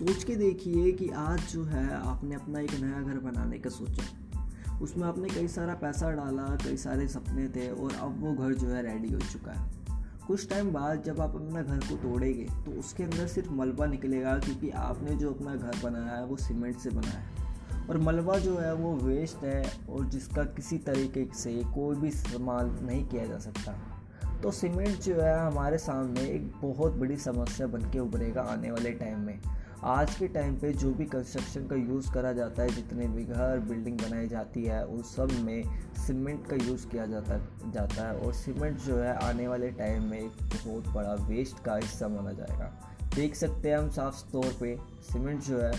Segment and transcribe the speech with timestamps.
[0.00, 4.02] सोच के देखिए कि आज जो है आपने अपना एक नया घर बनाने का सोचा।
[4.78, 8.68] उसमें आपने कई सारा पैसा डाला, कई सारे सपने थे और अब वो घर जो
[8.68, 9.70] है रेडी हो चुका है।
[10.26, 14.38] कुछ टाइम बाद जब आप अपना घर को तोड़ेंगे तो उसके अंदर सिर्फ़ मलबा निकलेगा
[14.38, 18.58] क्योंकि आपने जो अपना घर बनाया है वो सीमेंट से बनाया है। और मलबा जो
[18.58, 23.38] है वो वेस्ट है और जिसका किसी तरीके से कोई भी इस्तेमाल नहीं किया जा
[23.38, 23.72] सकता।
[24.42, 28.90] तो सीमेंट जो है हमारे सामने एक बहुत बड़ी समस्या बन के उभरेगा आने वाले
[28.90, 29.40] टाइम में।
[29.84, 33.58] आज के टाइम पे जो भी कंस्ट्रक्शन का यूज़ करा जाता है, जितने भी घर
[33.58, 35.62] बिल्डिंग बनाई जाती है उन सब में
[35.96, 37.38] सीमेंट का यूज़ किया जाता
[37.70, 41.76] जाता है और सीमेंट जो है आने वाले टाइम में एक बहुत बड़ा वेस्ट का
[41.76, 42.72] हिस्सा माना जाएगा।
[43.14, 44.76] देख सकते हैं हम साफ़ तौर पे
[45.12, 45.72] सीमेंट जो है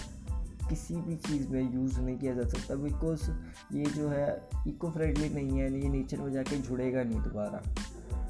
[0.70, 3.30] किसी भी चीज़ में यूज़ नहीं किया जा सकता बिकॉज़
[3.78, 4.28] ये जो है
[4.68, 7.62] इको फ्रेंडली नहीं है, ये नेचर में जाके जुड़ेगा नहीं दोबारा।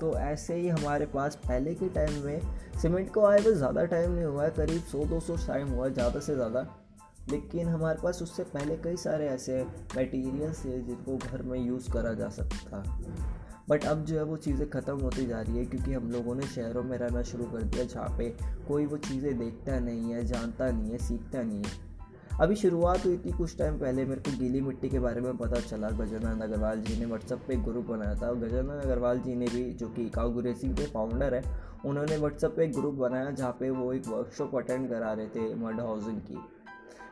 [0.02, 2.42] तो ऐसे ही हमारे पास पहले के टाइम में
[2.82, 5.86] सीमेंट को आए हुए ज़्यादा टाइम नहीं हुआ है, करीब सौ, दो सौ टाइम हुआ
[5.88, 6.68] है, ज़्यादा से ज़्यादा।
[7.30, 9.64] लेकिन हमारे पास उससे पहले कई सारे ऐसे
[9.98, 12.84] मटेरियल्स हैं जिनको घर में यूज़ करा जा सकता। था
[13.70, 16.48] बट अब जो है वो चीज़ें ख़त्म होती जा रही है क्योंकि हम लोगों ने
[16.48, 18.30] शहरों में रहना शुरू कर दिया, जहाँ पे
[18.68, 21.91] कोई वो चीज़ें देखता नहीं है, जानता नहीं है, सीखता नहीं है।
[22.42, 25.60] अभी शुरुआत हुई थी कुछ टाइम पहले, मेरे को गीली मिट्टी के बारे में पता
[25.62, 29.64] चला। गजानंद अग्रवाल जी ने व्हाट्सअप पे ग्रुप बनाया था। गजानंद अग्रवाल जी ने भी,
[29.72, 31.44] जो कि काउ गुरेसिंग के फाउंडर है,
[31.86, 35.54] उन्होंने व्हाट्सअप पे एक ग्रुप बनाया, जहाँ पे वो एक वर्कशॉप अटेंड करा रहे थे
[35.56, 36.38] मड हाउसिंग की।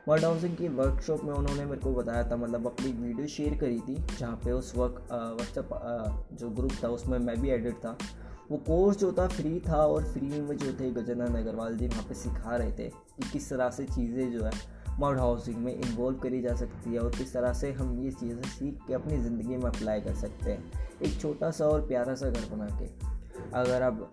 [0.09, 3.80] मड हाउसिंग की वर्कशॉप में उन्होंने मेरे को बताया था मतलब अपनी वीडियो शेयर करी
[3.80, 7.97] थी, जहाँ पे उस वक्त व्हाट्सअप जो ग्रुप था, उसमें मैं भी एडिट था।
[8.52, 12.03] वो कोर्स जो था फ्री था और फ्री में जो थे गजानंद अग्रवाल जी, वहाँ
[12.03, 14.52] पे सिखा रहे थे कि किस तरह से चीज़ें जो है
[15.00, 18.42] मड हाउसिंग में इन्वॉल्व करी जा सकती है और किस तरह से हम ये चीज़ें
[18.42, 22.30] सीख के अपनी ज़िंदगी में अप्लाई कर सकते हैं। एक छोटा सा और प्यारा सा
[22.30, 23.17] घर बना के।
[23.53, 24.09] अगर आप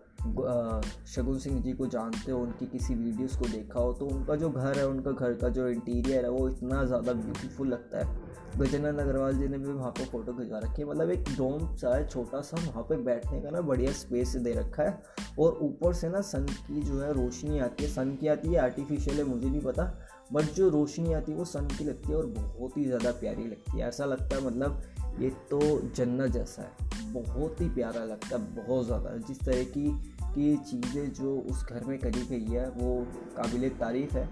[1.06, 4.48] शगुन सिंह जी को जानते हो, उनकी किसी वीडियोस को देखा हो तो उनका जो
[4.50, 9.00] घर है, उनका घर का जो इंटीरियर है, वो इतना ज़्यादा ब्यूटीफुल लगता है। गजानंद
[9.00, 12.06] अग्रवाल जी ने भी वहाँ पर फ़ोटो खिंचवा रखी है। मतलब एक डोम सा है,
[12.08, 15.02] छोटा सा, वहाँ पे बैठने का ना बढ़िया स्पेस दे रखा है।
[15.38, 18.60] और ऊपर से ना सन की जो है, रोशनी आती है। सन की आती है
[18.60, 19.84] आर्टिफिशियल है, मुझे नहीं पता।
[20.32, 23.44] बट जो रोशनी आती है, वो सन की लगती है और बहुत ही ज़्यादा प्यारी
[23.44, 24.82] लगती है। ऐसा लगता है मतलब
[25.20, 25.60] ये तो
[25.96, 26.85] जन्नत जैसा है।
[27.16, 29.88] बहुत ही प्यारा लगता है, बहुत ज़्यादा। जिस तरह की
[30.34, 33.06] की चीज़ें जो उस घर में करी गई है, वो
[33.36, 34.28] काबिल तारीफ़ है।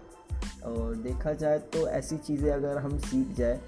[0.65, 3.61] और देखा जाए तो ऐसी चीज़ें अगर हम सीख जाए,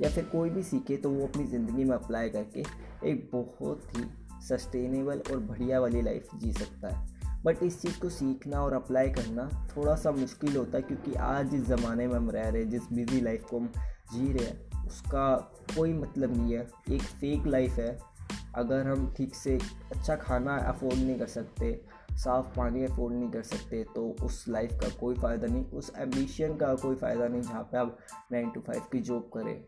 [0.00, 2.64] या फिर कोई भी सीखे तो वो अपनी ज़िंदगी में अप्लाई करके
[3.10, 4.04] एक बहुत ही
[4.48, 7.12] सस्टेनेबल और बढ़िया वाली लाइफ जी सकता है।
[7.44, 11.50] बट इस चीज़ को सीखना और अप्लाई करना थोड़ा सा मुश्किल होता है, क्योंकि आज
[11.50, 13.72] जिस ज़माने में हम रह रहे हैं, जिस बिज़ी लाइफ को हम
[14.12, 15.34] जी रहे हैं, उसका
[15.76, 18.13] कोई मतलब नहीं है। एक फेक लाइफ है
[18.56, 19.58] अगर हम ठीक से
[19.92, 21.72] अच्छा खाना अफोर्ड नहीं कर सकते,
[22.14, 26.56] साफ़ पानी अफोर्ड नहीं कर सकते तो उस लाइफ का कोई फ़ायदा नहीं, उस एम्बिशन
[26.56, 27.98] का कोई फ़ायदा नहीं जहाँ पे आप
[28.32, 29.60] नाइन टू फाइव की जॉब करें।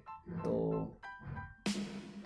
[0.44, 0.52] तो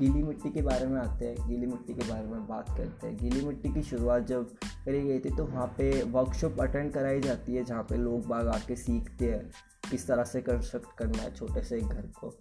[0.01, 3.17] गीली मिट्टी के बारे में आते हैं, गीली मिट्टी के बारे में बात करते हैं।
[3.17, 4.55] गीली मिट्टी की शुरुआत जब
[4.85, 8.49] करी गई थी तो वहाँ पे वर्कशॉप अटेंड कराई जाती है, जहाँ पे लोग बाग
[8.49, 9.51] आके सीखते हैं,
[9.91, 12.35] किस तरह से कंस्ट्रक्ट करना है छोटे से घर को।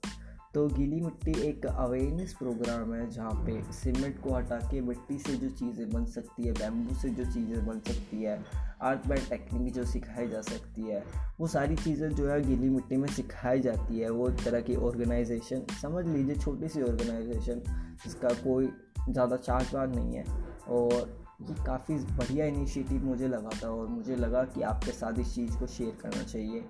[0.54, 5.34] तो गीली मिट्टी एक अवेयरनेस प्रोग्राम है, जहाँ पे सीमेंट को हटा के मिट्टी से
[5.34, 8.40] जो चीज़ें बन सकती है बैम्बू से जो चीज़ें बन सकती है
[8.82, 11.04] आर्ट बैंड टेक्निक जो सिखाई जा सकती है,
[11.40, 14.76] वो सारी चीज़ें जो है गीली मिट्टी में सिखाई जाती है। वो एक तरह की
[14.76, 17.62] ऑर्गेनाइजेशन समझ लीजिए छोटी सी ऑर्गेनाइजेशन
[18.04, 18.70] जिसका कोई
[19.10, 20.26] ज़्यादा चार्जबाज नहीं है।
[20.70, 25.36] और ये काफ़ी बढ़िया इनिशिएटिव मुझे लगा था और मुझे लगा कि आपके साथ इस
[25.36, 26.66] चीज़ को शेयर करना चाहिए।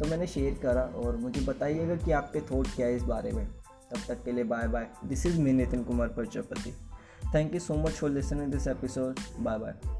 [0.00, 3.46] तो मैंने शेयर करा और मुझे बताइएगा कि आपके थॉट क्या है इस बारे में।
[3.90, 6.74] तब तक के लिए bye bye this is me Nitin Kumar Prajapati
[7.34, 9.99] thank you so much for listening this episode bye bye